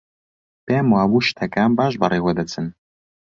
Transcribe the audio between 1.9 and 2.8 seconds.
بەڕێوە دەچن.